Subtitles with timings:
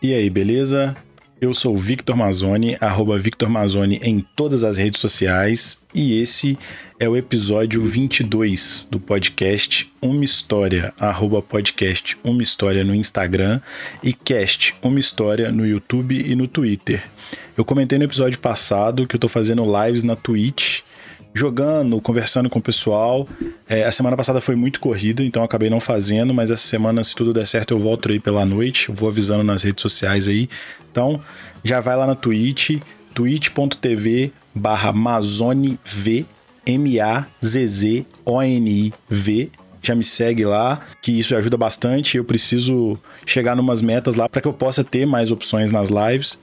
[0.00, 0.96] E aí, beleza?
[1.40, 6.56] Eu sou Victor Mazzoni, arroba Victor Mazzoni em todas as redes sociais, e esse
[7.00, 13.60] é o episódio 22 do podcast Uma História, arroba podcast Uma História no Instagram
[14.00, 17.02] e cast Uma História no YouTube e no Twitter.
[17.56, 20.82] Eu comentei no episódio passado que eu tô fazendo lives na Twitch,
[21.38, 23.26] jogando, conversando com o pessoal.
[23.68, 27.14] É, a semana passada foi muito corrida, então acabei não fazendo, mas essa semana, se
[27.14, 28.88] tudo der certo, eu volto aí pela noite.
[28.88, 30.48] Eu vou avisando nas redes sociais aí.
[30.90, 31.20] Então,
[31.62, 32.80] já vai lá na Twitch,
[33.14, 36.26] twitch.tv barra MazoniV,
[36.66, 37.30] M-A-Z-Z-O-N-I-V.
[39.80, 42.16] Já me segue lá, que isso ajuda bastante.
[42.16, 46.36] Eu preciso chegar numas metas lá para que eu possa ter mais opções nas lives.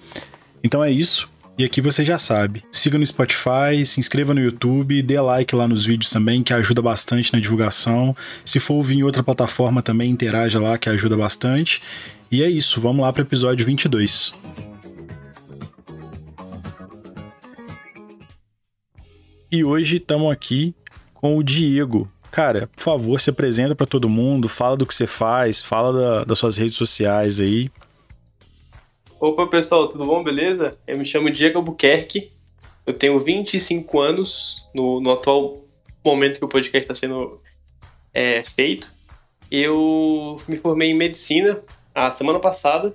[0.64, 1.30] Então é isso.
[1.58, 2.66] E aqui você já sabe.
[2.70, 6.82] Siga no Spotify, se inscreva no YouTube, dê like lá nos vídeos também, que ajuda
[6.82, 8.16] bastante na divulgação.
[8.44, 11.82] Se for ouvir em outra plataforma também, interaja lá, que ajuda bastante.
[12.30, 14.34] E é isso, vamos lá para o episódio 22.
[19.50, 20.76] E hoje estamos aqui
[21.14, 22.12] com o Diego.
[22.32, 26.24] Cara, por favor, se apresenta para todo mundo, fala do que você faz, fala da,
[26.26, 27.72] das suas redes sociais aí.
[29.28, 30.24] Opa, pessoal, tudo bom?
[30.24, 30.78] Beleza?
[30.86, 32.32] Eu me chamo Diego Albuquerque,
[32.86, 35.64] eu tenho 25 anos no, no atual
[36.04, 37.42] momento que o podcast está sendo
[38.14, 38.94] é, feito.
[39.50, 41.60] Eu me formei em medicina
[41.96, 42.94] a semana passada.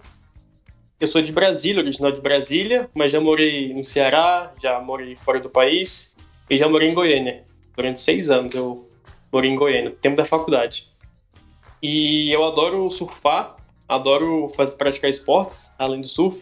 [1.00, 5.40] Eu sou de Brasília, original de Brasília, mas já morei no Ceará, já morei fora
[5.40, 6.16] do país
[6.48, 7.42] e já morei em Goiânia.
[7.74, 8.88] Durante seis anos eu
[9.32, 10.86] morei em Goiânia, tempo da faculdade.
[11.82, 13.56] E eu adoro surfar,
[13.90, 16.40] adoro fazer, praticar esportes, além do surf.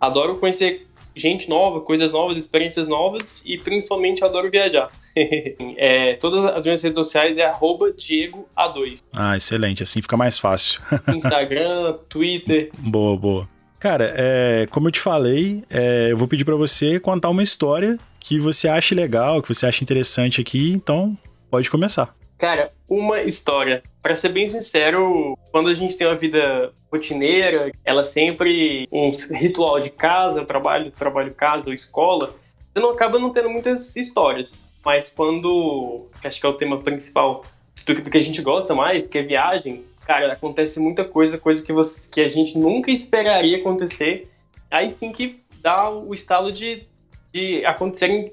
[0.00, 4.90] Adoro conhecer gente nova, coisas novas, experiências novas e principalmente adoro viajar.
[5.14, 9.02] é, todas as minhas redes sociais é DiegoA2.
[9.12, 10.80] Ah, excelente, assim fica mais fácil.
[11.14, 12.70] Instagram, Twitter.
[12.78, 13.48] Boa, boa.
[13.78, 17.98] Cara, é, como eu te falei, é, eu vou pedir para você contar uma história
[18.18, 21.16] que você ache legal, que você ache interessante aqui, então
[21.50, 22.14] pode começar.
[22.38, 23.82] Cara, uma história.
[24.02, 29.78] Para ser bem sincero, quando a gente tem uma vida rotineira, ela sempre um ritual
[29.78, 32.34] de casa, trabalho, trabalho, casa ou escola,
[32.72, 34.68] você não acaba não tendo muitas histórias.
[34.84, 37.44] Mas quando, acho que é o tema principal
[37.84, 41.62] do, do que a gente gosta mais, que é viagem, cara, acontece muita coisa, coisa
[41.62, 44.30] que, você, que a gente nunca esperaria acontecer.
[44.70, 46.84] Aí sim que dá o estalo de,
[47.32, 48.32] de acontecerem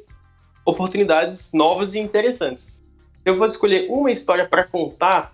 [0.66, 2.78] oportunidades novas e interessantes
[3.28, 5.34] eu vou escolher uma história para contar,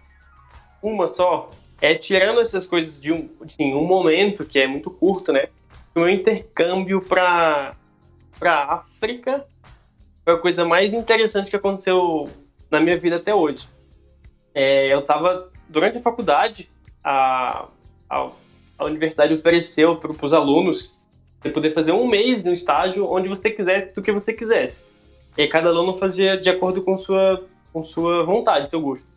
[0.83, 1.49] uma só,
[1.81, 5.47] é tirando essas coisas de um, assim, um momento que é muito curto, né?
[5.95, 7.75] O meu intercâmbio para
[8.39, 9.45] para África
[10.25, 12.29] foi a coisa mais interessante que aconteceu
[12.69, 13.69] na minha vida até hoje.
[14.53, 16.69] É, eu estava durante a faculdade,
[17.03, 17.67] a,
[18.09, 18.29] a,
[18.77, 20.97] a universidade ofereceu para os alunos
[21.41, 24.83] você poder fazer um mês no estágio onde você quisesse, do que você quisesse.
[25.37, 29.07] E cada aluno fazia de acordo com sua com sua vontade, seu gosto.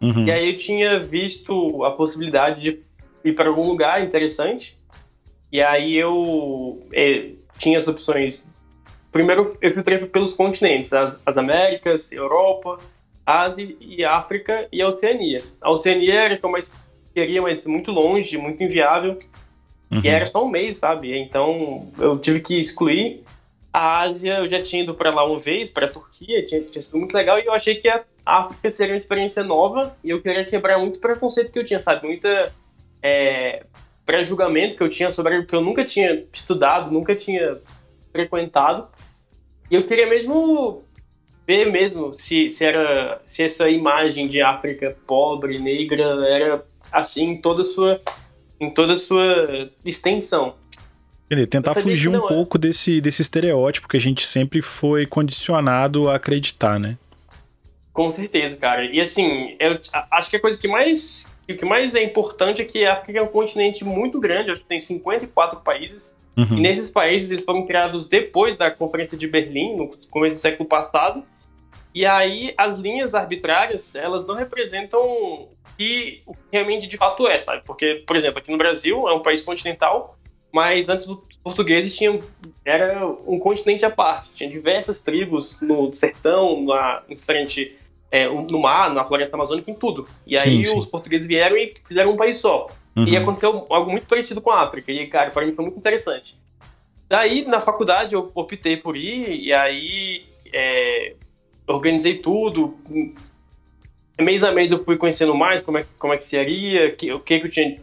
[0.00, 0.26] Uhum.
[0.26, 2.80] E aí eu tinha visto a possibilidade de
[3.24, 4.78] ir para algum lugar interessante.
[5.50, 8.46] E aí eu é, tinha as opções.
[9.10, 12.78] Primeiro eu filtrei pelos continentes, as, as Américas, Europa,
[13.24, 15.42] Ásia e África e a Oceania.
[15.60, 16.74] A Oceania era que eu mais
[17.14, 19.18] queria, mas muito longe, muito inviável.
[19.90, 20.00] Uhum.
[20.02, 21.16] E era só um mês, sabe?
[21.16, 23.22] Então eu tive que excluir
[23.74, 26.80] a Ásia, eu já tinha ido para lá uma vez, para a Turquia, tinha, tinha,
[26.80, 30.22] sido muito legal, e eu achei que a África seria uma experiência nova, e eu
[30.22, 32.06] queria quebrar muito preconceito que eu tinha, sabe?
[32.06, 32.54] Muita
[33.02, 33.66] é,
[34.06, 37.58] pré-julgamento que eu tinha sobre o que eu nunca tinha estudado, nunca tinha
[38.12, 38.86] frequentado.
[39.68, 40.84] E eu queria mesmo
[41.44, 47.40] ver mesmo se, se, era, se essa imagem de África pobre, negra, era assim em
[47.40, 48.00] toda a sua,
[48.60, 50.54] em toda sua extensão.
[51.30, 52.28] Entender, tentar fugir um é.
[52.28, 56.98] pouco desse, desse estereótipo que a gente sempre foi condicionado a acreditar, né?
[57.92, 58.84] Com certeza, cara.
[58.84, 59.78] E assim, eu
[60.10, 63.18] acho que a coisa que mais, o que mais é importante é que a África
[63.18, 66.16] é um continente muito grande, acho que tem 54 países.
[66.36, 66.58] Uhum.
[66.58, 70.68] E nesses países eles foram criados depois da Conferência de Berlim, no começo do século
[70.68, 71.24] passado.
[71.94, 75.48] E aí as linhas arbitrárias, elas não representam o
[75.78, 76.22] que
[76.52, 77.62] realmente de fato é, sabe?
[77.64, 80.18] Porque, por exemplo, aqui no Brasil é um país continental,
[80.54, 82.20] mas antes dos portugueses tinha,
[82.64, 84.30] era um continente à parte.
[84.36, 87.76] Tinha diversas tribos no sertão, na, em frente,
[88.08, 90.06] é, no mar, na floresta amazônica, em tudo.
[90.24, 92.70] E aí sim, os portugueses vieram e fizeram um país só.
[92.94, 93.08] Uhum.
[93.08, 94.92] E aconteceu algo muito parecido com a África.
[94.92, 96.38] E, cara, para mim foi muito interessante.
[97.08, 100.22] Daí, na faculdade, eu optei por ir, e aí
[100.52, 101.14] é,
[101.66, 102.78] organizei tudo.
[104.20, 107.18] Mês a mês eu fui conhecendo mais como é, como é que seria, que, o
[107.18, 107.76] que, que eu tinha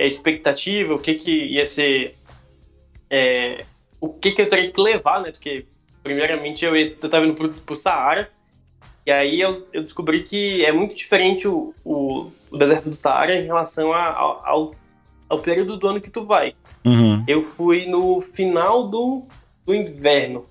[0.00, 2.16] é, expectativa, o que que ia ser,
[3.10, 3.66] é,
[4.00, 5.30] o que que eu teria que levar, né?
[5.30, 5.66] Porque
[6.02, 8.30] primeiramente eu estava indo pro, pro Saara
[9.04, 13.36] e aí eu, eu, descobri que é muito diferente o, o, o deserto do Saara
[13.36, 14.74] em relação a, ao,
[15.28, 16.54] ao período do ano que tu vai.
[16.82, 17.22] Uhum.
[17.28, 19.26] Eu fui no final do,
[19.66, 20.46] do inverno.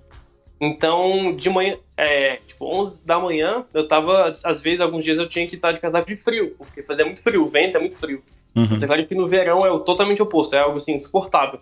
[0.62, 5.28] Então, de manhã, é, tipo, 11 da manhã, eu tava, às vezes, alguns dias eu
[5.28, 7.98] tinha que estar de casaco de frio, porque fazia muito frio, o vento é muito
[7.98, 8.22] frio.
[8.56, 8.78] Uhum.
[8.82, 11.60] É claro que no verão é o totalmente oposto, é algo assim, insuportável.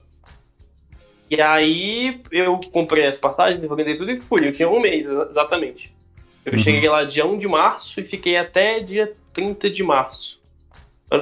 [1.29, 4.47] E aí eu comprei as passagens, organizei tudo e fui.
[4.47, 5.93] Eu tinha um mês, exatamente.
[6.45, 6.59] Eu Uhum.
[6.59, 10.39] cheguei lá dia 1 de março e fiquei até dia 30 de março.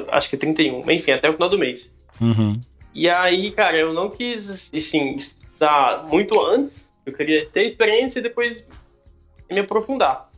[0.10, 1.92] Acho que é 31, enfim, até o final do mês.
[2.22, 2.60] Uhum.
[2.94, 6.92] E aí, cara, eu não quis, assim, estudar muito antes.
[7.06, 8.68] Eu queria ter experiência e depois
[9.50, 10.30] me aprofundar.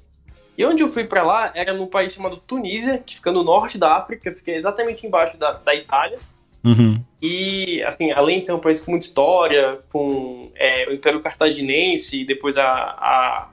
[0.58, 3.78] E onde eu fui pra lá era num país chamado Tunísia, que fica no norte
[3.78, 6.18] da África, fica exatamente embaixo da, da Itália.
[6.64, 7.00] Uhum.
[7.22, 12.22] E, assim, além de ser um país com muita história, com é, o Império Cartaginense
[12.22, 13.50] e depois a, a,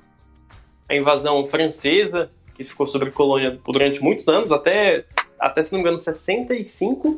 [0.89, 5.05] a invasão francesa, que ficou sobre a colônia durante muitos anos, até,
[5.39, 7.09] até se não me engano, 65.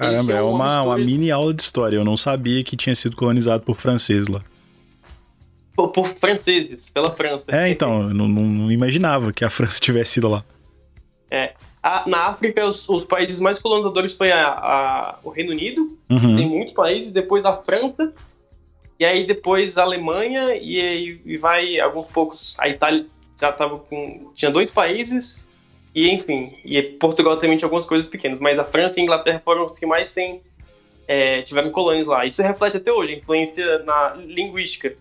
[0.00, 1.96] Eles Caramba, é uma, uma mistura- mini aula de história.
[1.96, 4.42] Eu não sabia que tinha sido colonizado por franceses lá.
[5.74, 7.44] Por, por franceses, pela França.
[7.48, 10.44] É, então, eu não, não- imaginava que a França tivesse ido lá.
[11.82, 16.36] A- na África, os, os países mais colonizadores foi a, a- o Reino Unido, Uhum.
[16.36, 18.12] tem muitos países, depois a França,
[18.98, 22.54] e aí depois a Alemanha, e aí e vai alguns poucos.
[22.58, 23.06] A Itália
[23.40, 24.30] já tava com.
[24.34, 25.48] Tinha dois países,
[25.94, 29.40] e enfim, e Portugal também tinha algumas coisas pequenas, mas a França e a Inglaterra
[29.42, 30.42] foram os que mais têm.
[31.08, 32.26] é, tiveram colônias lá.
[32.26, 34.94] Isso reflete até hoje, a influência na linguística.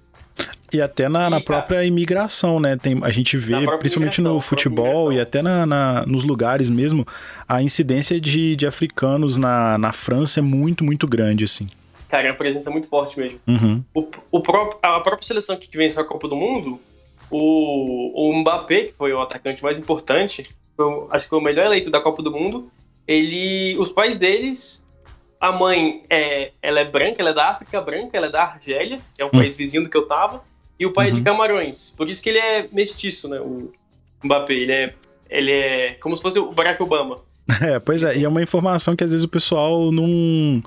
[0.71, 2.77] E até na, na E, própria imigração, né?
[2.77, 6.69] Tem, a gente vê, Na principalmente no na futebol e até na, na- nos lugares
[6.69, 7.05] mesmo,
[7.47, 11.67] a incidência de, de africanos na, na França é muito, muito grande, assim.
[12.07, 13.39] Cara, é uma presença muito forte mesmo.
[13.47, 13.83] Uhum.
[13.93, 16.79] o, o próprio, a própria seleção que venceu a Copa do Mundo,
[17.31, 21.65] o, o Mbappé, que foi o atacante mais importante, foi acho que foi o melhor
[21.65, 22.69] eleito da Copa do Mundo,
[23.07, 24.83] ele, os pais deles,
[25.39, 28.99] a mãe é, ela é branca, ela é da África branca, ela é da Argélia,
[29.15, 29.39] que é um Hum.
[29.39, 30.43] país vizinho do que eu tava,
[30.79, 31.23] e o pai é de Uhum.
[31.23, 31.93] Camarões.
[31.97, 33.39] Por isso que ele é mestiço, né?
[33.39, 33.71] O
[34.23, 34.93] Mbappé, ele é,
[35.29, 37.17] ele é como se fosse o Barack Obama.
[37.61, 40.61] É, pois é, e é uma informação que às vezes o pessoal não,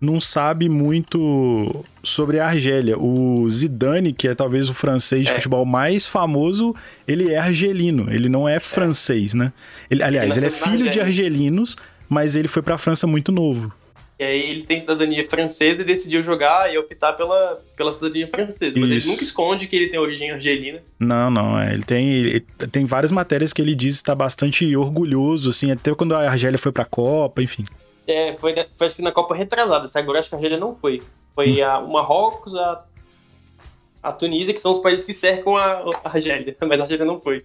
[0.00, 2.98] não sabe muito sobre a Argélia.
[2.98, 5.34] O Zidane, que é talvez o francês de É.
[5.34, 6.74] futebol mais famoso,
[7.06, 9.52] ele é argelino, ele não é francês, né?
[9.90, 11.76] Ele, aliás, ele é nasceu na filho de argelinos,
[12.08, 13.72] mas ele foi pra França muito novo.
[14.18, 18.78] E aí ele tem cidadania francesa e decidiu jogar e optar pela, pela cidadania francesa.
[18.78, 19.06] Mas Isso.
[19.08, 20.82] ele nunca esconde que ele tem origem argelina.
[20.98, 22.40] Não, não, é, ele tem ele
[22.72, 26.72] tem várias matérias que ele diz estar bastante orgulhoso, assim, até quando a Argélia foi
[26.72, 27.64] pra Copa, enfim.
[28.08, 29.84] É, foi, foi acho que na Copa retrasada.
[29.84, 31.00] Essa agora acho que a Argélia não foi.
[31.34, 32.84] Foi a, o Marrocos, a,
[34.02, 36.56] a Tunísia, que são os países que cercam a, a Argélia.
[36.66, 37.44] Mas a Argélia não foi.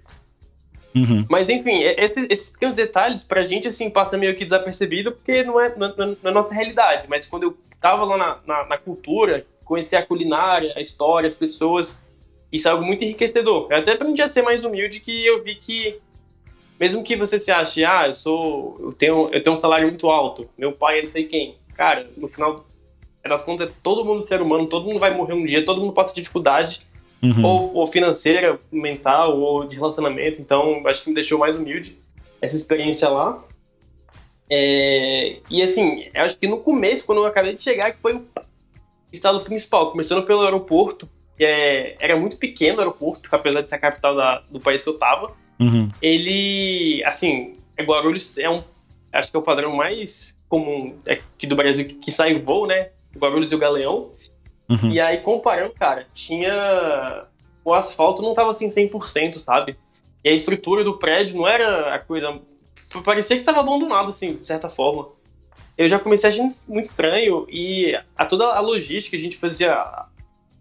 [0.95, 1.25] Uhum.
[1.29, 5.43] Mas enfim, é- esses, esses pequenos detalhes pra gente, assim, passa meio que desapercebido, porque
[5.43, 7.07] não é, não, é- é a nossa realidade.
[7.09, 11.33] Mas quando eu tava lá na, na, na cultura, conhecer a culinária, a história, as
[11.33, 12.01] pessoas,
[12.51, 13.67] isso é algo muito enriquecedor.
[13.71, 15.99] Eu até aprendi a ser mais humilde, que eu vi que,
[16.79, 20.09] mesmo que você se ache, ah, eu sou, eu tenho, eu tenho um salário muito
[20.09, 21.55] alto, meu pai é não sei quem.
[21.75, 22.65] Cara, no final
[23.23, 25.93] das contas, é todo mundo ser humano, todo mundo vai morrer um dia, todo mundo
[25.93, 26.81] passa dificuldade,
[27.23, 27.45] Uhum.
[27.45, 30.41] ou, ou financeira, mental, ou de relacionamento.
[30.41, 31.97] Então, acho que me deixou mais humilde
[32.41, 33.41] essa experiência lá.
[34.49, 38.15] É, e assim, eu acho que no começo, quando eu acabei de chegar, que foi
[38.15, 38.25] o
[39.11, 43.75] estado principal, começando pelo aeroporto, que é, era muito pequeno o aeroporto, apesar de ser
[43.75, 45.31] a capital da- do país que eu tava.
[45.59, 45.89] Uhum.
[46.01, 48.61] Ele, assim, é Guarulhos é um,
[49.11, 52.89] acho que é o padrão mais comum aqui do Brasil que, que sai voo, né?
[53.15, 54.11] Guarulhos e o Galeão.
[54.69, 54.91] Uhum.
[54.91, 57.25] E aí, comparando, cara, tinha.
[57.65, 59.77] O asfalto não tava assim 100%, sabe?
[60.23, 62.39] E a estrutura do prédio não era a coisa.
[63.03, 65.09] Parecia que tava abandonado, assim, de certa forma.
[65.77, 70.05] Eu já comecei a achar muito estranho e a toda a logística, a gente fazia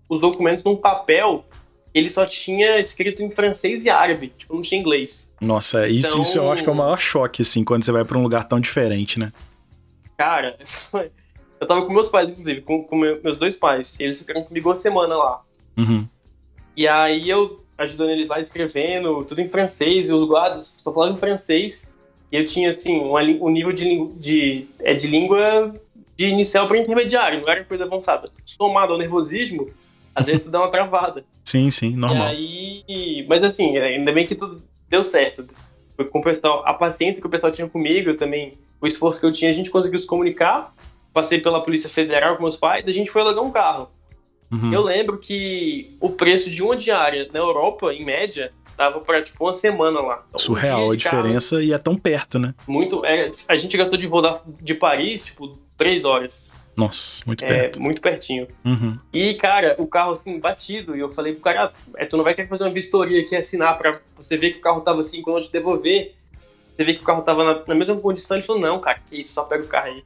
[0.09, 1.45] os documentos num papel,
[1.93, 5.31] ele só tinha escrito em francês e árabe, tipo, não tinha inglês.
[5.41, 8.05] Nossa, isso, Então- isso eu acho que é o maior choque, assim, quando você vai
[8.05, 9.31] pra um lugar tão diferente, né?
[10.17, 10.57] Cara,
[11.63, 14.43] eu tava com meus pais, inclusive, com, com meu- meus dois pais, e eles ficaram
[14.43, 15.43] comigo uma semana lá.
[15.79, 16.07] Uhum.
[16.77, 21.15] E aí eu ajudando eles lá escrevendo, tudo em francês, e os guardas só falavam
[21.17, 21.93] em francês.
[22.31, 25.75] E eu tinha, assim, uma um nível de, língua- de, é, de língua
[26.17, 28.29] de inicial para intermediário, não era coisa avançada.
[28.45, 29.71] Somado ao nervosismo,
[30.15, 31.25] às vezes tu dá uma travada.
[31.45, 32.29] Sim, sim, normal.
[32.29, 35.45] Aí, mas assim, ainda bem que tudo deu certo.
[35.97, 39.27] Foi com o pessoal, a paciência que o pessoal tinha comigo, também, o esforço que
[39.27, 40.73] eu tinha, a gente conseguiu se comunicar.
[41.13, 43.91] Passei pela Polícia Federal com meus pais, a gente foi alugar um carro.
[44.51, 44.73] Uhum.
[44.73, 49.45] Eu lembro que o preço de uma diária na Europa, em média, dava para tipo
[49.45, 50.25] uma semana lá.
[50.29, 52.55] Então, Surreal um a diferença carro, e é tão perto, né?
[52.67, 53.05] Muito.
[53.05, 56.53] É, a gente gastou de voar de Paris, tipo, três horas.
[56.77, 57.79] Nossa, muito perto.
[57.79, 58.49] É, muito pertinho.
[58.65, 58.99] Uhum.
[59.13, 60.97] E, cara, o carro assim, batido.
[60.97, 63.37] E eu falei pro cara, é, tu não vai ter que fazer uma vistoria aqui
[63.37, 66.15] assinar pra você ver que o carro tava assim, quando eu te devolver,
[66.75, 68.37] você vê que o carro tava na, na mesma condição.
[68.37, 70.05] Ele falou, não, cara, que isso, só pega o carro aí.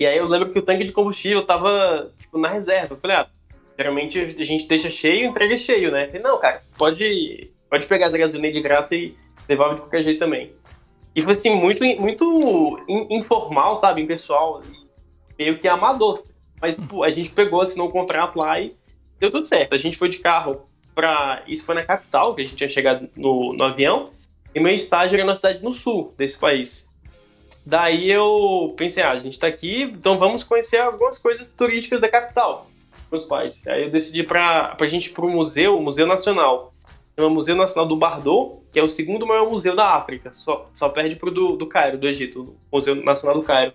[0.00, 2.94] E aí eu lembro que o tanque de combustível tava, tipo, na reserva.
[2.94, 3.28] Eu falei, ah,
[3.76, 6.06] geralmente a gente deixa cheio e entrega cheio, né?
[6.06, 9.14] Falei, não, cara, pode, pode pegar essa gasolina de graça e
[9.46, 10.52] devolve de qualquer jeito também.
[11.14, 14.62] E foi assim, muito, muito informal, sabe, impessoal
[15.38, 16.24] meio que amador.
[16.62, 18.74] Mas pô, a gente pegou, assinou um contrato lá e
[19.18, 19.74] deu tudo certo.
[19.74, 21.42] A gente foi de carro pra.
[21.46, 24.10] Isso foi na capital, que a gente tinha chegado no, no avião.
[24.54, 26.89] E meu estágio era na cidade no sul desse país.
[27.64, 32.08] Daí eu pensei, ah, a gente tá aqui, então vamos conhecer algumas coisas turísticas da
[32.08, 32.66] capital,
[33.10, 33.66] meus pais.
[33.66, 36.72] Aí eu decidi pra, pra gente ir pro museu, o Museu Nacional.
[37.16, 40.70] É o Museu Nacional do Bardo, que é o segundo maior museu da África, só,
[40.74, 43.74] só perde pro do, do Cairo, do Egito, o Museu Nacional do Cairo.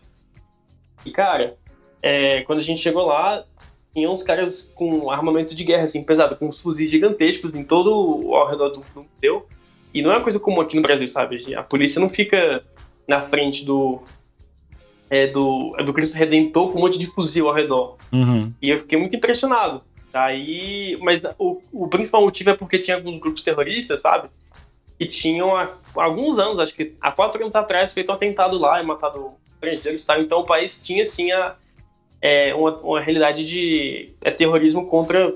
[1.05, 1.55] E, cara,
[2.01, 3.45] é, quando a gente chegou lá,
[3.93, 8.47] tinha uns caras com armamento de guerra, assim, pesado, com fuzis gigantescos em todo ao
[8.47, 9.47] redor do, do museu.
[9.93, 11.55] E não é uma coisa comum aqui no Brasil, sabe?
[11.55, 12.63] A polícia não fica
[13.07, 14.01] na frente do.
[15.07, 17.95] É, do, é do Cristo Redentor com um monte de fuzil ao redor.
[18.11, 18.51] Uhum.
[18.59, 19.81] E eu fiquei muito impressionado.
[20.11, 24.29] Daí, mas o, o principal motivo é porque tinha alguns grupos terroristas, sabe?
[24.97, 28.81] Que tinham há alguns anos, acho que há quatro anos atrás, feito um atentado lá
[28.81, 30.21] e matado estrangeiros tal.
[30.21, 31.55] Então o país tinha sim a,
[32.21, 35.35] é, uma, uma realidade de é, terrorismo contra,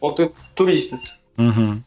[0.00, 1.18] contra turistas.
[1.36, 1.82] Uhum.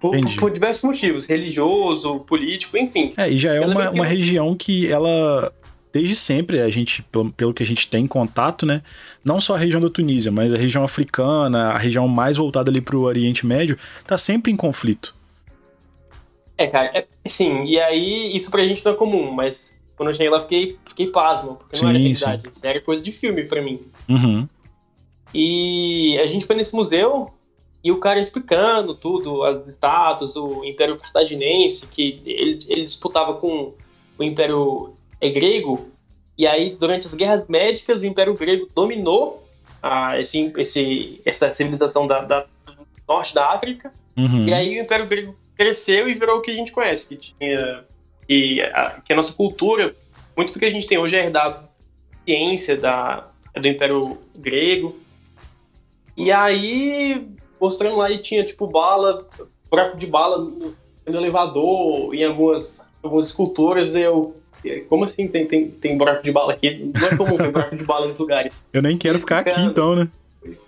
[0.00, 3.12] Por, por, diversos motivos, religioso, político, enfim.
[3.16, 5.52] É, e já é uma, uma região que ela
[5.92, 8.82] desde sempre, a gente, pelo, pelo, que a gente tem contato, né?
[9.24, 12.80] Não só a região da Tunísia, mas a região africana, a região mais voltada ali
[12.80, 13.76] para o Oriente Médio,
[14.06, 15.16] tá sempre em conflito.
[16.56, 20.14] É, cara, é, sim, e aí isso pra gente não é comum, mas quando eu
[20.14, 22.42] cheguei lá, fiquei, fiquei pasmo, porque sim, não era realidade.
[22.42, 22.50] Sim.
[22.52, 23.80] Isso era coisa de filme para mim.
[24.08, 24.48] Uhum.
[25.32, 27.32] E a gente foi nesse museu
[27.82, 33.72] e o cara explicando tudo, as estátuas, o Império Cartaginense, que ele, ele disputava com
[34.18, 35.88] o Império grego.
[36.36, 39.44] E aí, durante as guerras médicas, o Império Grego dominou
[39.82, 43.92] a, esse, esse, essa civilização da, da, do norte da África.
[44.16, 44.46] Uhum.
[44.46, 47.84] E aí o Império Grego cresceu e virou o que a gente conhece, que tinha
[48.28, 49.96] e a, que a nossa cultura,
[50.36, 51.66] muito do que a gente tem hoje é herdado
[52.24, 54.98] ciência da, do Império Grego.
[56.14, 57.26] E aí,
[57.60, 59.26] mostrando lá, e tinha tipo bala,
[59.70, 60.74] buraco de bala no,
[61.06, 64.34] no elevador, em algumas, algumas esculturas, eu
[64.88, 66.92] como assim tem, tem, tem buraco de bala aqui?
[66.92, 68.66] Não é comum ter buraco de bala nos lugares.
[68.72, 70.08] Eu nem quero ficar aqui então, né?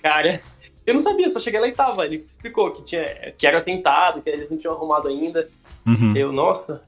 [0.03, 0.41] Cara,
[0.87, 2.05] eu não sabia, só cheguei lá e tava.
[2.05, 5.49] Ele explicou que, tinha, que era atentado, que eles não tinham arrumado ainda.
[5.87, 6.17] Uhum.
[6.17, 6.83] Eu, nossa,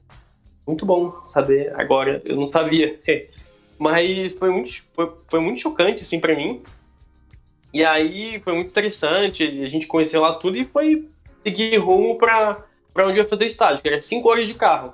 [0.66, 2.21] muito bom saber agora.
[2.25, 2.99] Eu não sabia.
[3.78, 6.62] Mas foi muito, foi, foi muito chocante, assim, para mim.
[7.73, 9.43] E aí foi muito interessante.
[9.45, 11.09] A gente conheceu lá tudo e foi
[11.43, 14.93] seguir rumo para pra onde ia fazer estágio, que era cinco horas de carro.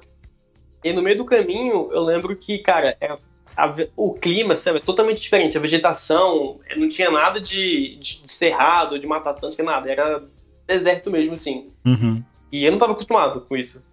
[0.85, 3.19] E no meio do caminho, eu lembro que, cara, é,
[3.57, 5.59] a, o clima, sabe, é totalmente diferente.
[5.59, 9.91] A vegetação, é, não tinha nada de, de, de cerrado, de mata atlântica, nada.
[9.91, 10.23] Era
[10.67, 11.73] deserto mesmo, assim.
[11.85, 12.23] Uhum.
[12.53, 13.85] E eu não estava acostumado com isso.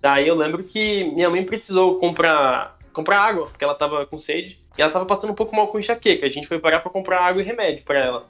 [0.00, 4.61] Daí eu lembro que minha mãe precisou comprar, comprar água, porque ela tava com sede.
[4.76, 6.26] E ela tava passando um pouco mal com enxaqueca.
[6.26, 8.26] A gente foi parar para comprar água e remédio para ela.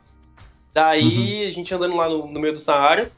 [0.74, 1.46] Daí uhum.
[1.46, 3.12] a gente andando lá no, no, meio do Saara.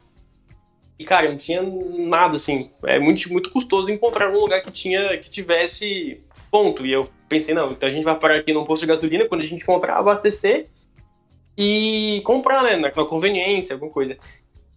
[0.99, 2.71] E, cara, não tinha nada assim.
[2.85, 6.85] É muito, muito custoso encontrar um lugar que tinha que tivesse ponto.
[6.87, 9.41] E eu pensei, não, então a gente vai parar aqui num posto de gasolina, quando
[9.41, 10.69] a gente encontrar, abastecer
[11.57, 12.77] e comprar, né?
[12.77, 14.17] Na, na conveniência, alguma coisa.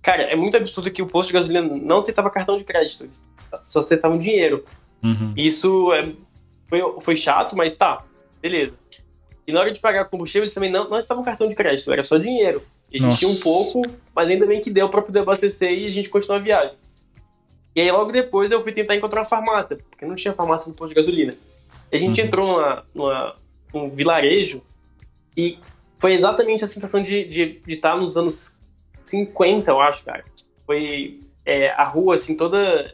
[0.01, 3.27] Cara, é muito absurdo que o posto de gasolina não aceitava cartão de crédito, eles
[3.63, 4.63] só aceitavam dinheiro.
[5.03, 5.33] Uhum.
[5.35, 6.13] Isso é,
[6.67, 8.03] foi, foi chato, mas tá,
[8.49, 8.73] beleza.
[9.45, 12.03] E na hora de pagar combustível, eles também não, não estavam cartão de crédito, era
[12.03, 12.61] só dinheiro.
[12.91, 13.19] E a gente Nossa.
[13.19, 13.81] tinha um pouco,
[14.15, 16.75] mas ainda bem que deu pra poder abastecer e a gente continuou a viagem.
[17.75, 20.75] E aí logo depois eu fui tentar encontrar uma farmácia, porque não tinha farmácia no
[20.75, 21.35] posto de gasolina.
[21.91, 22.27] E a gente uhum.
[22.27, 23.35] entrou numa, numa,
[23.73, 24.61] num vilarejo
[25.35, 25.59] e
[25.99, 28.59] foi exatamente a sensação de, de, de estar nos anos
[29.03, 30.25] 50, eu acho, cara.
[30.65, 32.93] Foi é, a rua, assim, toda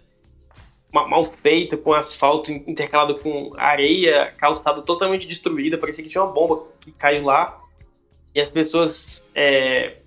[0.94, 6.68] mal feita, com asfalto intercalado com areia, calçada totalmente destruída, parecia que tinha uma bomba
[6.80, 7.60] que caiu lá.
[8.36, 9.98] E as pessoas é,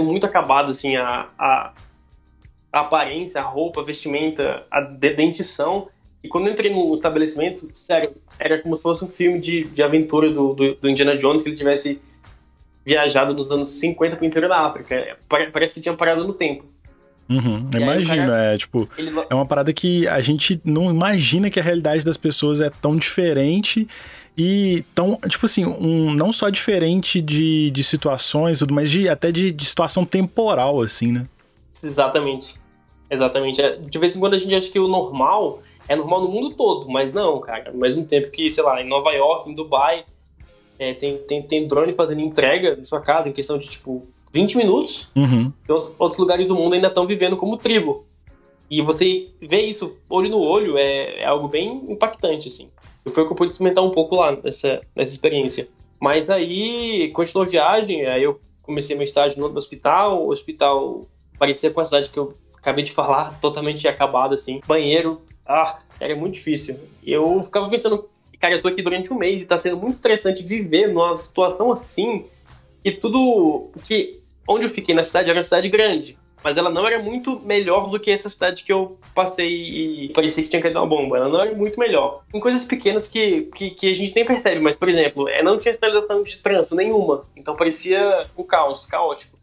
[0.00, 1.72] muito acabadas, assim, a, a,
[2.72, 5.88] a, aparência, a roupa, a vestimenta, a dentição.
[6.22, 9.82] E quando eu entrei no estabelecimento, sério, era como se fosse um filme de, de
[9.82, 12.00] aventura do, do, do Indiana Jones, que ele tivesse
[12.84, 15.16] viajado nos anos 50 para o interior da África.
[15.28, 16.73] Parece que tinha parado no tempo.
[17.28, 18.88] Uhum, imagino, cara, é tipo,
[19.30, 22.96] é uma parada que a gente não imagina que a realidade das pessoas é tão
[22.96, 23.88] diferente
[24.36, 29.32] e tão, tipo assim, um, não só diferente de, de situações, tudo, mas de, até
[29.32, 31.26] de, de situação temporal, assim, né?
[31.72, 32.56] Exatamente.
[33.10, 33.62] Exatamente.
[33.62, 36.50] É, de vez em quando a gente acha que o normal é normal no mundo
[36.54, 37.70] todo, mas não, cara.
[37.70, 40.04] Ao mesmo tempo que, sei lá, em Nova York, em Dubai,
[40.78, 44.56] é, tem, tem, tem drone fazendo entrega na sua casa em questão de, tipo, 20
[44.56, 45.08] minutos.
[45.14, 45.52] Uhum.
[45.62, 48.04] Então, outros lugares do mundo ainda estão vivendo como tribo.
[48.68, 52.68] E você vê isso olho no olho é, é algo bem impactante, assim.
[53.06, 55.68] Foi o que eu pude experimentar um pouco lá nessa, nessa experiência.
[56.00, 60.24] Mas aí, continuou a viagem, aí eu comecei meu estágio no hospital.
[60.24, 61.06] O hospital
[61.38, 64.60] parecia com a cidade que eu acabei de falar, totalmente acabado, assim.
[64.66, 66.80] Banheiro, ah, era muito difícil.
[67.04, 68.08] E eu ficava pensando,
[68.40, 71.70] cara, eu tô aqui durante um mês e tá sendo muito estressante viver numa situação
[71.70, 72.24] assim.
[72.84, 76.86] E tudo que onde eu fiquei na cidade era uma cidade grande, mas ela não
[76.86, 80.78] era muito melhor do que essa cidade que eu passei e parecia que tinha caído
[80.78, 81.16] uma bomba.
[81.16, 82.22] Ela não era muito melhor.
[82.34, 85.58] Em coisas pequenas que, que, que a gente nem percebe, mas, por exemplo, é, não
[85.58, 87.24] tinha sinalização de trânsito nenhuma.
[87.34, 89.38] Então parecia um caos, caótico.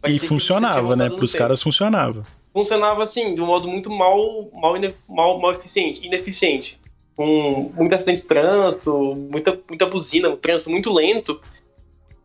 [0.00, 1.10] Parecia e funcionava, né?
[1.10, 2.26] Para os caras funcionava.
[2.54, 4.74] Funcionava assim, de um modo muito mal, mal,
[5.06, 6.80] mal, mal eficiente, ineficiente.
[7.14, 11.38] Com muito acidente de trânsito, muita, muita buzina, um trânsito muito lento.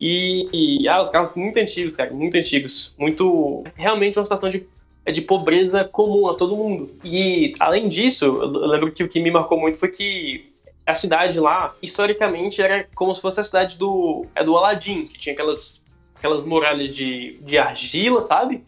[0.02, 2.96] E, e, ah, os carros muito antigos, cara, muito antigos.
[2.98, 3.64] Muito.
[3.76, 4.66] Realmente uma situação de,
[5.14, 6.92] de pobreza comum a todo mundo.
[7.04, 10.52] E, além disso, eu lembro que o que me marcou muito foi que
[10.88, 15.20] a cidade lá, historicamente, era como se fosse a cidade do, é do Aladdin, que
[15.20, 18.64] tinha aquelas, aquelas muralhas de, de argila, sabe?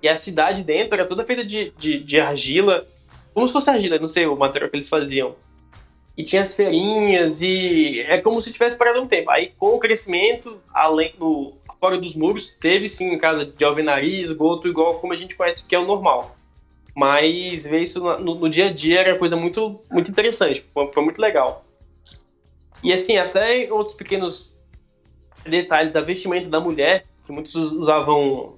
[0.00, 2.86] E a cidade dentro era toda feita de, de, de argila,
[3.34, 5.34] como se fosse argila, não sei o material que eles faziam
[6.18, 9.30] e tinha as feirinhas e é como se tivesse parado um tempo.
[9.30, 14.66] Aí com o crescimento, além do fora dos muros, teve sim casa de alvenaria, esgoto,
[14.66, 16.36] igual como a gente conhece que é o normal.
[16.92, 21.04] Mas ver isso no, no dia a dia era coisa muito, muito interessante, foi, foi,
[21.04, 21.64] muito legal.
[22.82, 24.52] E assim, até outros pequenos
[25.44, 28.56] detalhes, a vestimenta da mulher, que muitos usavam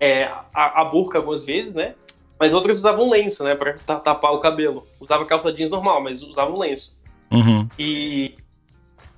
[0.00, 1.94] é, a, a burca algumas vezes, né?
[2.42, 3.54] Mas outros usavam lenço, né?
[3.54, 4.84] Pra tapar o cabelo.
[4.98, 6.92] Usava calça jeans normal, mas usavam lenço.
[7.30, 7.68] Uhum.
[7.78, 8.34] E,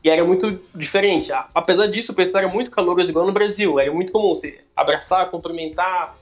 [0.05, 1.33] e era muito diferente.
[1.55, 3.81] Apesar disso, o pessoal era muito caloroso, igual no Brasil.
[3.81, 6.15] Era muito comum você abraçar, cumprimentar,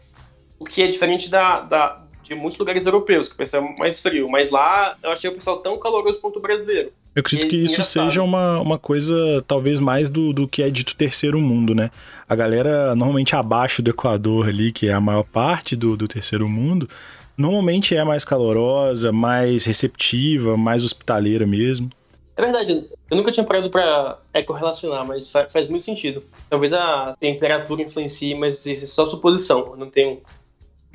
[0.60, 2.01] o que é diferente da, da,
[2.32, 4.28] de muitos lugares europeus, que o pessoal é mais frio.
[4.28, 6.92] Mas lá eu achei o pessoal tão caloroso quanto o brasileiro.
[7.14, 10.96] Eu acredito que isso seja uma, uma coisa talvez mais do, do que é dito
[10.96, 11.90] terceiro mundo, né?
[12.26, 16.48] A galera normalmente abaixo do Equador ali, que é a maior parte do, do terceiro
[16.48, 16.88] mundo,
[17.36, 21.90] normalmente é mais calorosa, mais receptiva, mais hospitaleira mesmo.
[22.34, 26.24] É verdade, eu nunca tinha parado pra correlacionar, mas faz, faz, muito sentido.
[26.48, 29.72] Talvez a temperatura influencie, mas isso é só suposição.
[29.72, 30.18] Eu não tenho,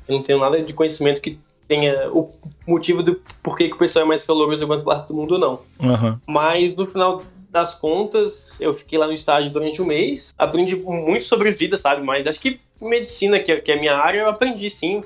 [0.08, 2.32] eu não tenho nada de conhecimento que tenha o
[2.66, 5.40] motivo do porquê que o pessoal é mais caloroso em algumas partes do mundo ou
[5.40, 5.60] não.
[5.80, 6.18] Uhum.
[6.26, 11.26] Mas no final das contas, eu fiquei lá no estágio durante um mês, aprendi muito
[11.26, 12.04] sobre vida, sabe?
[12.04, 15.04] Mas acho que medicina, que é, que é a minha área, eu aprendi sim.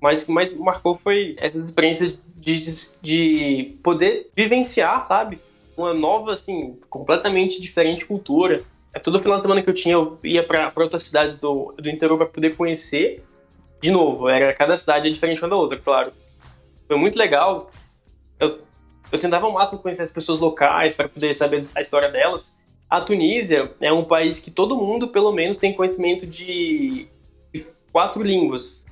[0.00, 5.38] Mas o que mais marcou foi essas experiências de, de, de poder vivenciar, sabe?
[5.76, 8.62] Uma nova, assim, completamente diferente cultura.
[8.92, 11.88] É todo final de semana que eu tinha, eu ia para outras cidades do, do
[11.88, 13.22] interior para poder conhecer
[13.82, 16.12] de novo, era cada cidade é diferente uma da outra, claro.
[16.86, 17.70] Foi muito legal.
[18.38, 18.60] Eu,
[19.10, 22.56] eu tentava ao máximo conhecer as pessoas locais para poder saber a história delas.
[22.88, 27.08] A Tunísia é um país que todo mundo, pelo menos, tem conhecimento de,
[27.52, 28.84] de quatro línguas.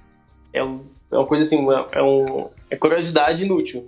[0.52, 3.86] É, é, uma coisa assim, é, um, é curiosidade inútil,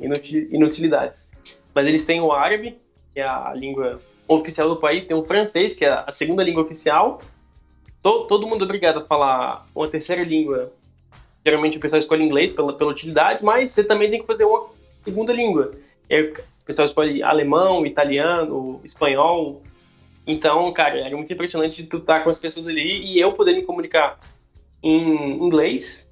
[0.53, 1.29] inutilidades.
[1.75, 2.79] Mas eles têm o árabe,
[3.13, 6.63] que é a língua oficial do país, tem o francês, que é a segunda língua
[6.63, 7.21] oficial.
[8.01, 10.73] Todo mundo é obrigado a falar uma terceira língua
[11.45, 14.67] geralmente o pessoal escolhe inglês pela, pela utilidade, mas você também tem que fazer uma
[15.05, 15.73] segunda língua.
[16.11, 19.63] o pessoal escolhe alemão, italiano, espanhol.
[20.27, 23.63] Então, cara, era muito impressionante tu estar com as pessoas ali e eu poder me
[23.63, 24.19] comunicar
[24.83, 26.11] em inglês,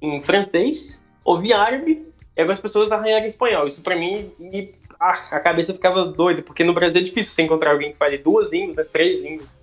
[0.00, 3.68] em francês, ouvir árabe e algumas pessoas arranharem espanhol.
[3.68, 7.42] Isso para mim, me, ah, a cabeça ficava doida, porque no Brasil é difícil você
[7.42, 9.54] encontrar alguém que fale duas línguas, né, três línguas.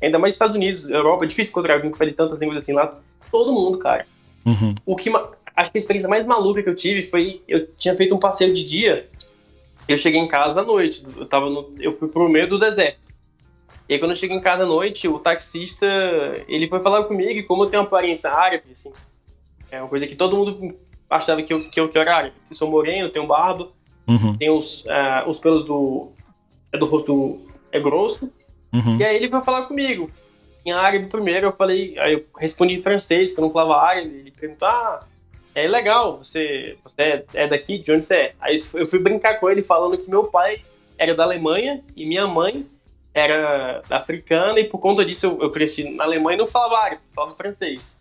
[0.00, 2.98] Ainda mais Estados Unidos, Europa, é difícil encontrar alguém que fale tantas línguas assim lá.
[3.30, 4.06] Todo mundo, cara.
[4.44, 4.74] Uhum.
[4.84, 5.10] O que
[5.56, 8.52] acho que a experiência mais maluca que eu tive foi eu tinha feito um passeio
[8.52, 9.08] de dia.
[9.88, 11.04] Eu cheguei em casa à noite.
[11.16, 13.00] Eu tava no, eu fui pro meio do deserto.
[13.88, 15.86] E aí quando eu cheguei em casa à noite, o taxista,
[16.48, 18.92] ele foi falar comigo e como eu tenho uma aparência árabe, assim,
[19.70, 20.76] é uma coisa que todo mundo
[21.10, 22.34] achava que eu, que eu, que eu era árabe.
[22.48, 23.68] Eu sou moreno, tenho barba,
[24.06, 24.36] uhum.
[24.36, 26.12] tenho os, uh, os pelos do,
[26.72, 28.30] é do rosto é grosso.
[28.72, 28.96] Uhum.
[28.98, 30.10] E aí ele foi falar comigo.
[30.64, 34.08] Em árabe primeiro, eu falei, aí eu respondi em francês, que eu não falava árabe.
[34.08, 35.04] Ele perguntou, ah,
[35.54, 38.34] é legal, você, você é, é daqui, de onde você é?
[38.40, 40.62] Aí eu fui brincar com ele falando que meu pai
[40.96, 42.66] era da Alemanha e minha mãe
[43.14, 47.02] era africana e por conta disso eu, eu cresci na Alemanha e não falava árabe,
[47.14, 47.96] falava francês.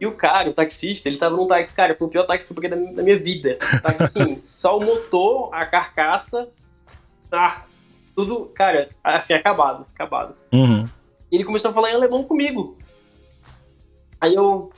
[0.00, 2.52] E o cara, o taxista, ele tava num táxi, cara, foi o pior táxi que
[2.52, 3.58] eu peguei da, da minha vida.
[3.82, 6.48] Táxi assim, só o motor, a carcaça,
[7.30, 7.64] ah,
[8.16, 10.34] tudo, cara, assim, acabado, acabado.
[10.50, 10.88] Uhum.
[11.30, 12.76] E ele começou a falar em alemão comigo.
[14.20, 14.70] Aí eu,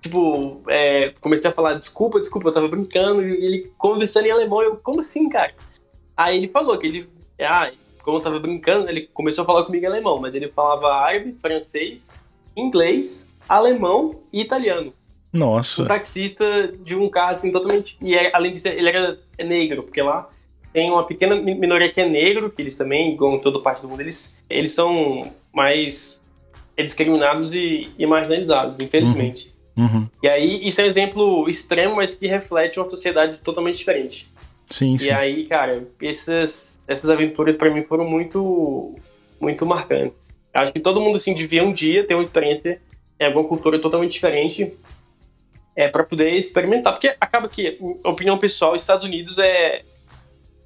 [0.00, 4.62] tipo, é, comecei a falar, desculpa, desculpa, eu tava brincando, e ele conversando em alemão,
[4.62, 5.52] eu, como assim, cara?
[6.16, 7.08] Aí ele falou que ele,
[7.40, 10.94] ah, como eu tava brincando, ele começou a falar comigo em alemão, mas ele falava
[10.94, 12.14] árabe, francês,
[12.56, 14.92] inglês, alemão e italiano.
[15.32, 15.82] Nossa.
[15.82, 17.98] Um taxista de um carro assim totalmente.
[18.00, 20.30] E é, além disso, ele era negro, porque lá
[20.76, 24.02] tem uma pequena minoria que é negro, que eles também, como toda parte do mundo,
[24.02, 26.22] eles, eles são mais
[26.76, 29.54] discriminados e, e marginalizados, infelizmente.
[29.74, 29.84] Uhum.
[29.86, 30.08] Uhum.
[30.22, 34.28] E aí, isso é um exemplo extremo, mas que reflete uma sociedade totalmente diferente.
[34.68, 35.08] Sim, sim.
[35.08, 38.96] E aí, cara, essas, essas aventuras para mim foram muito,
[39.40, 40.28] muito marcantes.
[40.52, 42.82] Acho que todo mundo, assim, devia um dia ter uma experiência
[43.18, 44.74] em alguma cultura totalmente diferente
[45.74, 46.92] é, para poder experimentar.
[46.92, 49.82] Porque acaba que, opinião pessoal, Estados Unidos é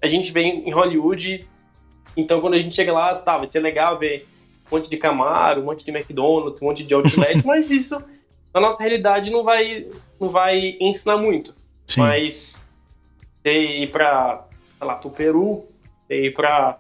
[0.03, 1.47] a gente vem em Hollywood,
[2.17, 4.27] então quando a gente chega lá, tá, vai ser legal ver
[4.71, 8.03] um monte de Camaro, um monte de McDonald's, um monte de outlet, mas isso
[8.53, 9.87] na nossa realidade não vai,
[10.21, 11.55] não vai ensinar muito.
[11.87, 12.01] Sim.
[12.01, 12.61] Mas
[13.43, 14.47] você ir para,
[14.79, 15.67] sei lá, pro Peru,
[16.07, 16.79] você ir para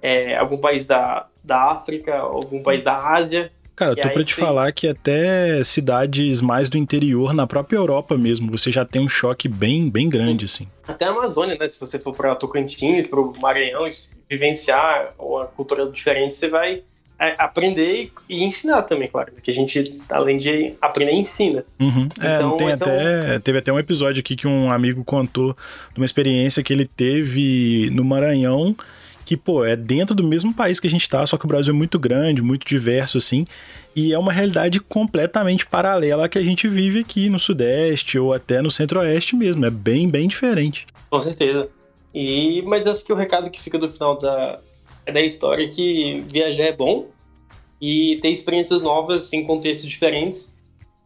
[0.00, 4.44] é, algum país da, da África, algum país da Ásia, Cara, tô pra te tem...
[4.44, 9.08] falar que até cidades mais do interior, na própria Europa mesmo, você já tem um
[9.08, 10.66] choque bem, bem grande, assim.
[10.86, 11.68] Até a Amazônia, né?
[11.68, 13.88] Se você for pra Tocantins, pro Maranhão,
[14.28, 16.82] vivenciar uma cultura diferente, você vai
[17.20, 19.30] é, aprender e ensinar também, claro.
[19.32, 21.64] Porque a gente, além de aprender, ensina.
[21.78, 22.08] Uhum.
[22.20, 22.88] É, então, tem então...
[22.88, 25.56] até, teve até um episódio aqui que um amigo contou
[25.92, 28.74] de uma experiência que ele teve no Maranhão
[29.28, 31.74] que, pô, é dentro do mesmo país que a gente tá, só que o Brasil
[31.74, 33.44] é muito grande, muito diverso, assim,
[33.94, 38.32] e é uma realidade completamente paralela à que a gente vive aqui no Sudeste ou
[38.32, 39.66] até no Centro-Oeste mesmo.
[39.66, 40.86] É bem, bem diferente.
[41.10, 41.68] Com certeza.
[42.14, 44.60] E, mas acho que o recado que fica do final da,
[45.04, 47.08] é da história é que viajar é bom
[47.78, 50.56] e ter experiências novas em contextos diferentes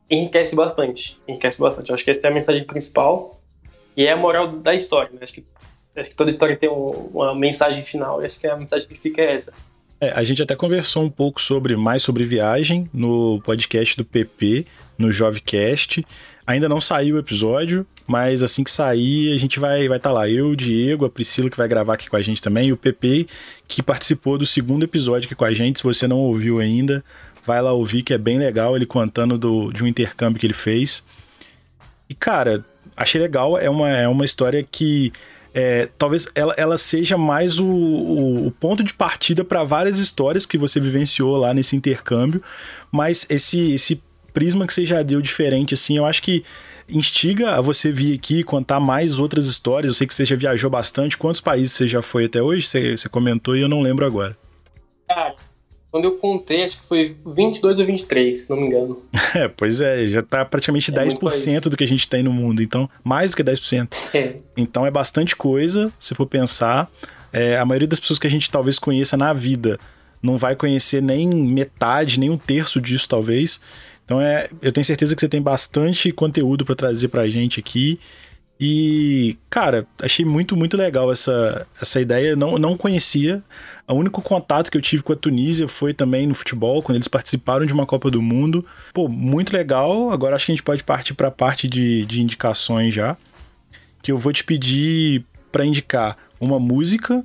[0.08, 1.18] enriquece bastante.
[1.26, 1.88] Enriquece bastante.
[1.88, 3.40] Eu acho que essa é a mensagem principal
[3.96, 5.10] e é a moral da história.
[5.10, 5.18] Né?
[5.22, 5.44] Acho que
[5.94, 8.98] Acho que toda história tem um, uma mensagem final, e acho que a mensagem que
[8.98, 9.52] fica é essa.
[10.00, 14.66] É, a gente até conversou um pouco sobre mais sobre viagem no podcast do PP,
[14.98, 16.04] no Jovecast.
[16.44, 20.12] Ainda não saiu o episódio, mas assim que sair, a gente vai vai estar tá
[20.12, 20.28] lá.
[20.28, 22.76] Eu, o Diego, a Priscila que vai gravar aqui com a gente também, e o
[22.76, 23.28] PP
[23.68, 25.78] que participou do segundo episódio aqui com a gente.
[25.78, 27.04] Se você não ouviu ainda,
[27.44, 30.52] vai lá ouvir que é bem legal ele contando do, de um intercâmbio que ele
[30.52, 31.04] fez.
[32.08, 32.64] E cara,
[32.96, 35.12] achei legal, é uma, é uma história que
[35.54, 40.46] é, talvez ela, ela seja mais o, o, o ponto de partida para várias histórias
[40.46, 42.42] que você vivenciou lá nesse intercâmbio,
[42.90, 46.44] mas esse, esse prisma que você já deu diferente, assim, eu acho que
[46.88, 49.90] instiga a você vir aqui contar mais outras histórias.
[49.90, 51.16] Eu sei que você já viajou bastante.
[51.16, 52.66] Quantos países você já foi até hoje?
[52.66, 54.36] Você, você comentou e eu não lembro agora.
[55.08, 55.34] Cara,
[55.92, 59.02] quando eu contei, acho que foi 22 ou 23, se não me engano.
[59.34, 62.62] É, pois é, já tá praticamente é 10% do que a gente tem no mundo,
[62.62, 63.88] então, mais do que 10%.
[64.14, 64.36] É.
[64.56, 66.90] Então é bastante coisa, se for pensar.
[67.32, 69.78] É, a maioria das pessoas que a gente talvez conheça na vida
[70.22, 73.60] não vai conhecer nem metade, nem um terço disso, talvez.
[74.04, 77.98] Então é, eu tenho certeza que você tem bastante conteúdo para trazer pra gente aqui.
[78.64, 82.36] E, cara, achei muito, muito legal essa, essa ideia.
[82.36, 83.42] Não, não conhecia.
[83.88, 87.08] O único contato que eu tive com a Tunísia foi também no futebol, quando eles
[87.08, 88.64] participaram de uma Copa do Mundo.
[88.94, 90.12] Pô, muito legal.
[90.12, 93.16] Agora acho que a gente pode partir para a parte de, de indicações já.
[94.00, 97.24] Que eu vou te pedir para indicar uma música,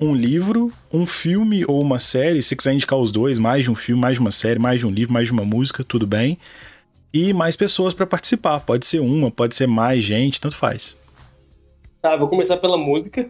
[0.00, 2.42] um livro, um filme ou uma série.
[2.42, 4.86] Se quiser indicar os dois, mais de um filme, mais de uma série, mais de
[4.86, 6.38] um livro, mais de uma música, tudo bem
[7.12, 8.60] e mais pessoas para participar.
[8.60, 10.96] Pode ser uma, pode ser mais gente, tanto faz.
[12.00, 13.28] Tá, vou começar pela música.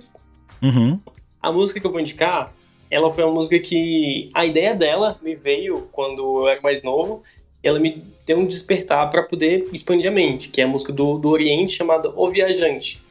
[0.62, 0.98] Uhum.
[1.42, 2.54] A música que eu vou indicar,
[2.90, 7.22] ela foi uma música que a ideia dela me veio quando eu era mais novo.
[7.62, 11.18] Ela me deu um despertar para poder expandir a mente, que é a música do,
[11.18, 13.02] do Oriente chamada O Viajante.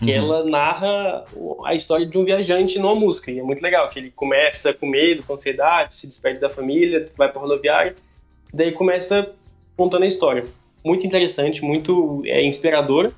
[0.00, 0.16] Que uhum.
[0.16, 1.24] ela narra
[1.64, 3.32] a história de um viajante numa música.
[3.32, 7.10] E é muito legal, que ele começa com medo, com ansiedade, se despede da família,
[7.16, 7.96] vai para rodoviária,
[8.54, 9.34] daí começa
[9.78, 10.44] contando a história.
[10.84, 13.12] muito interessante, muito é, inspiradora.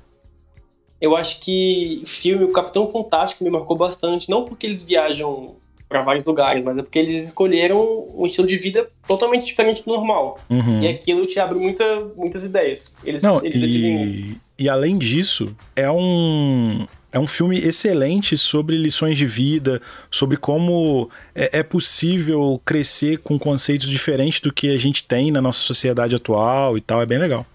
[0.99, 5.55] Eu acho que o filme O Capitão Fantástico me marcou bastante, não porque eles viajam
[5.89, 9.91] para vários lugares, mas é porque eles escolheram um estilo de vida totalmente diferente do
[9.91, 10.39] normal.
[10.49, 10.83] Uhum.
[10.83, 11.83] E aquilo te abre muita,
[12.15, 12.95] muitas ideias.
[13.03, 14.41] Eles, não, eles e, decidem...
[14.57, 21.09] e além disso, é um, é um filme excelente sobre lições de vida, sobre como
[21.35, 26.15] é, é, possível crescer com conceitos diferentes do que a gente tem na nossa sociedade
[26.15, 27.01] atual e tal.
[27.01, 27.45] É bem legal.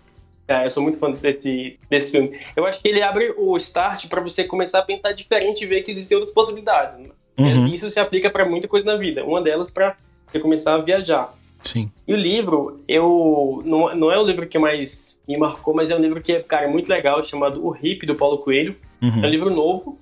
[0.46, 2.38] É, eu sou muito fã desse, desse filme.
[2.54, 5.82] Eu acho que ele abre o start para você começar a pensar diferente e ver
[5.82, 7.00] que existem outras possibilidades.
[7.00, 7.10] Né?
[7.38, 7.66] Uhum.
[7.66, 9.24] Isso se aplica para muita coisa na vida.
[9.24, 9.96] Uma delas para
[10.30, 11.34] você começar a viajar.
[11.62, 11.90] Sim.
[12.06, 15.96] E o livro, eu não, não é o livro que mais me marcou, mas é
[15.96, 18.76] um livro que, cara, é muito legal, chamado O Hip, do Paulo Coelho.
[19.02, 19.24] Uhum.
[19.24, 19.98] É um livro novo,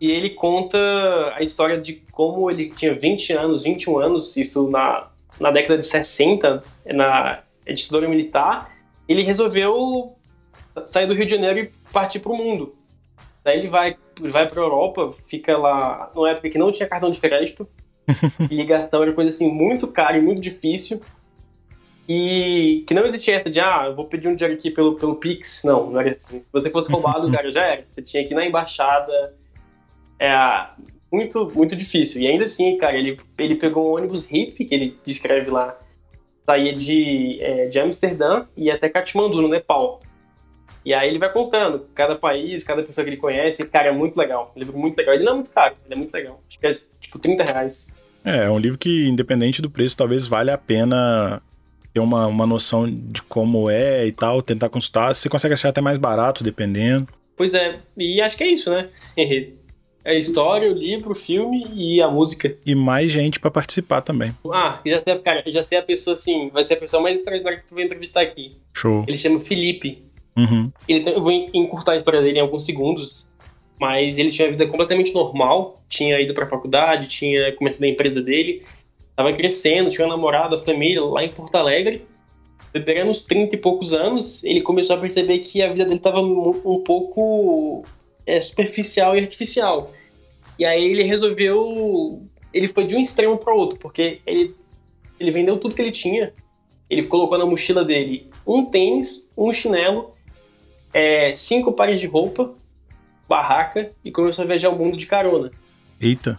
[0.00, 0.78] e ele conta
[1.34, 5.08] a história de como ele tinha 20 anos, 21 anos, isso na,
[5.40, 8.70] na década de 60, na ditadura militar,
[9.08, 10.14] ele resolveu
[10.86, 12.74] sair do Rio de Janeiro e partir para o mundo.
[13.42, 17.10] Daí ele vai, vai para a Europa, fica lá, numa época que não tinha cartão
[17.10, 17.66] de crédito,
[18.50, 21.00] e ligação era coisa assim muito cara e muito difícil.
[22.08, 25.16] E que não existia essa de, ah, eu vou pedir um dinheiro aqui pelo, pelo
[25.16, 25.62] Pix.
[25.64, 26.40] Não, não era assim.
[26.40, 27.84] Se você fosse roubado, cara, já era.
[27.94, 29.34] Você tinha que ir na embaixada.
[30.18, 30.30] É
[31.10, 32.20] muito, muito difícil.
[32.20, 35.76] E ainda assim, cara, ele, ele pegou um ônibus hippie, que ele descreve lá,
[36.44, 40.00] saía de, é, de Amsterdã e ia até Katmandu, no Nepal.
[40.84, 43.62] E aí ele vai contando cada país, cada pessoa que ele conhece.
[43.62, 44.52] E, cara, é muito legal.
[44.54, 45.14] Um livro muito legal.
[45.14, 46.40] Ele não é muito caro, ele é muito legal.
[46.48, 47.88] Acho que é tipo 30 reais.
[48.24, 51.42] É, é um livro que, independente do preço, talvez valha a pena
[51.96, 55.14] ter uma, uma noção de como é e tal, tentar consultar.
[55.14, 57.08] Você consegue achar até mais barato, dependendo.
[57.34, 58.90] Pois é, e acho que é isso, né?
[60.04, 62.56] É a história, o livro, o filme e a música.
[62.64, 64.32] E mais gente para participar também.
[64.52, 67.58] Ah, já sei, cara, já sei a pessoa assim, vai ser a pessoa mais extraordinária
[67.58, 68.56] que tu vai entrevistar aqui.
[68.72, 69.04] Show.
[69.08, 70.04] Ele chama Felipe.
[70.36, 70.70] Uhum.
[70.88, 73.28] Ele tem, eu vou encurtar a história dele em alguns segundos,
[73.80, 78.22] mas ele tinha uma vida completamente normal, tinha ido pra faculdade, tinha começado a empresa
[78.22, 78.62] dele,
[79.16, 82.06] tava crescendo, tinha uma namorada, família lá em Porto Alegre.
[82.72, 86.20] Beberando uns 30 e poucos anos, ele começou a perceber que a vida dele tava
[86.20, 87.84] um pouco
[88.26, 89.92] é, superficial e artificial.
[90.58, 92.22] E aí ele resolveu.
[92.52, 94.54] Ele foi de um extremo para outro, porque ele,
[95.18, 96.34] ele vendeu tudo que ele tinha.
[96.88, 100.14] Ele colocou na mochila dele um tênis, um chinelo,
[100.92, 102.54] é, cinco pares de roupa,
[103.28, 105.50] barraca e começou a viajar o mundo de carona.
[106.00, 106.36] Eita!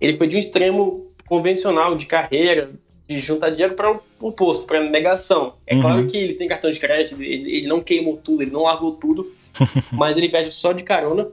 [0.00, 2.70] Ele foi de um extremo convencional de carreira,
[3.08, 5.54] de juntar dinheiro para o posto, para negação.
[5.66, 5.80] É uhum.
[5.82, 8.92] claro que ele tem cartão de crédito, ele, ele, não queimou tudo, ele não largou
[8.92, 9.32] tudo,
[9.92, 11.28] mas ele viaja só de carona.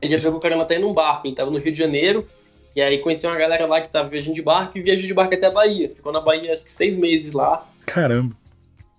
[0.00, 2.28] Ele já pegou carona até num barco, ele estava no Rio de Janeiro,
[2.76, 5.34] e aí conheceu uma galera lá que estava viajando de barco e viajou de barco
[5.34, 5.88] até a Bahia.
[5.88, 7.66] Ficou na Bahia acho que seis meses lá.
[7.86, 8.36] Caramba!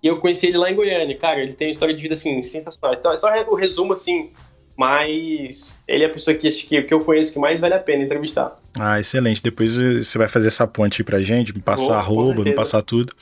[0.02, 1.16] E eu conheci ele lá em Goiânia.
[1.16, 2.96] Cara, ele tem uma história de vida, assim, sensacional.
[3.16, 4.30] Só o resumo, assim,
[4.76, 8.04] mas ele é a pessoa que, que, que eu conheço que mais vale a pena
[8.04, 8.56] entrevistar.
[8.78, 9.42] Ah, excelente.
[9.42, 13.14] Depois você vai fazer essa ponte aí pra gente, me passar arroba, me passar tudo.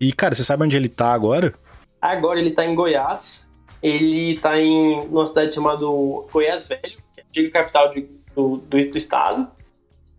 [0.00, 1.54] E, cara, você sabe onde ele tá agora?
[2.00, 3.48] Agora ele tá em Goiás.
[3.80, 5.84] Ele tá em uma cidade chamada
[6.32, 9.48] Goiás Velho, que é a antiga capital de, do, do, do, estado.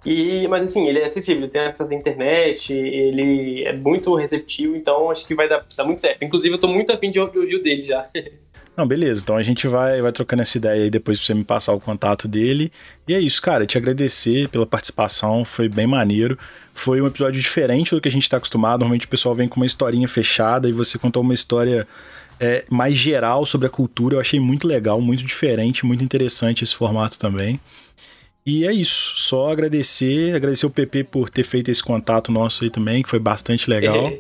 [0.06, 4.78] E, mas assim, ele é acessível, ele tem acesso à internet, ele é muito receptivo,
[4.78, 6.24] então acho que vai dar, dar muito certo.
[6.24, 8.10] Inclusive, eu tô muito afim de ouvir o dele já.
[8.80, 9.20] Não, beleza.
[9.22, 11.82] Então a gente vai, vai trocando essa ideia aí depois pra você me passar o
[11.82, 12.72] contato dele.
[13.06, 13.66] E é isso, cara.
[13.66, 16.40] Te agradecer pela participação, foi bem maneiro.
[16.74, 18.80] Foi um episódio diferente do que a gente tá acostumado.
[18.80, 21.86] Normalmente o pessoal vem com uma historinha fechada e você contou uma história
[22.40, 24.16] é, mais geral sobre a cultura.
[24.16, 27.60] Eu achei muito legal, muito diferente, muito interessante esse formato também.
[28.46, 29.12] E é isso.
[29.18, 33.20] Só agradecer, agradecer o PP por ter feito esse contato nosso aí também, que foi
[33.20, 34.14] bastante legal.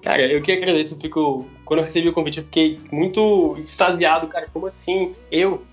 [0.00, 1.50] Cara, eu que agradeço, fico.
[1.66, 4.46] Quando eu recebi o convite, eu fiquei muito extasiado, cara.
[4.52, 5.12] Como assim?
[5.30, 5.64] Eu?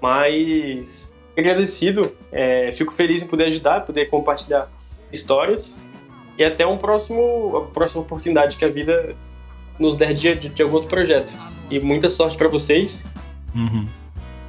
[0.00, 4.68] Mas agradecido, é, fico feliz em poder ajudar, poder compartilhar
[5.12, 5.78] histórias.
[6.36, 9.14] E até um próximo, a próxima oportunidade que a vida
[9.78, 11.32] nos der de, de, de algum outro projeto.
[11.70, 13.04] E muita sorte para vocês.
[13.54, 13.86] Uhum.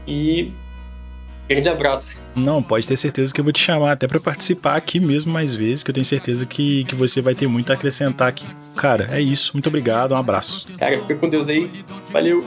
[0.07, 0.51] E
[1.54, 2.16] Grande abraço.
[2.36, 5.54] Não, pode ter certeza que eu vou te chamar até para participar aqui mesmo mais
[5.54, 8.48] vezes, que eu tenho certeza que, que você vai ter muito a acrescentar aqui.
[8.76, 9.52] Cara, é isso.
[9.54, 10.66] Muito obrigado, um abraço.
[10.78, 11.70] Cara, fica com Deus aí.
[12.12, 12.44] Valeu.